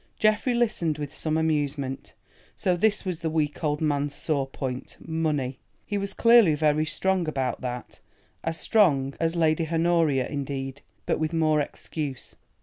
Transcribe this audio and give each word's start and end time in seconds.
Geoffrey 0.17 0.55
listened 0.55 0.97
with 0.97 1.13
some 1.13 1.37
amusement. 1.37 2.15
So 2.55 2.75
this 2.75 3.05
was 3.05 3.19
the 3.19 3.29
weak 3.29 3.63
old 3.63 3.81
man's 3.81 4.15
sore 4.15 4.47
point—money. 4.47 5.59
He 5.85 5.97
was 5.99 6.15
clearly 6.15 6.55
very 6.55 6.87
strong 6.87 7.27
about 7.27 7.61
that—as 7.61 8.59
strong 8.59 9.13
as 9.19 9.35
Lady 9.35 9.67
Honoria 9.71 10.27
indeed, 10.27 10.81
but 11.05 11.19
with 11.19 11.33
more 11.33 11.61
excuse. 11.61 12.33